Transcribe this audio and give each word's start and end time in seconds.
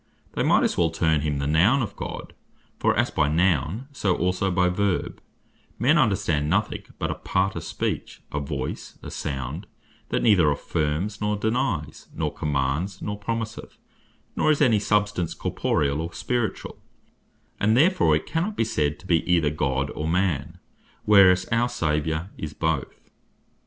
They 0.33 0.41
might 0.41 0.63
as 0.63 0.79
well 0.79 0.89
term 0.89 1.21
him 1.21 1.37
the 1.37 1.45
Nown 1.45 1.83
of 1.83 1.95
God: 1.95 2.33
for 2.79 2.97
as 2.97 3.11
by 3.11 3.27
Nown, 3.29 3.85
so 3.93 4.15
also 4.15 4.49
by 4.49 4.67
Verbe, 4.67 5.19
men 5.77 5.99
understand 5.99 6.49
nothing 6.49 6.81
but 6.97 7.11
a 7.11 7.13
part 7.13 7.55
of 7.55 7.63
speech, 7.63 8.23
a 8.31 8.39
voice, 8.39 8.97
a 9.03 9.11
sound, 9.11 9.67
that 10.09 10.23
neither 10.23 10.49
affirms, 10.49 11.21
nor 11.21 11.35
denies, 11.37 12.07
nor 12.15 12.33
commands, 12.33 12.99
nor 13.03 13.15
promiseth, 13.19 13.77
nor 14.35 14.49
is 14.49 14.59
any 14.59 14.79
substance 14.79 15.35
corporeall, 15.35 15.99
or 16.01 16.11
spirituall; 16.13 16.77
and 17.59 17.77
therefore 17.77 18.15
it 18.15 18.25
cannot 18.25 18.57
be 18.57 18.63
said 18.65 18.97
to 18.97 19.05
bee 19.05 19.17
either 19.27 19.51
God, 19.51 19.91
or 19.91 20.07
Man; 20.07 20.57
whereas 21.05 21.45
our 21.51 21.69
Saviour 21.69 22.31
is 22.39 22.53
both. 22.55 23.11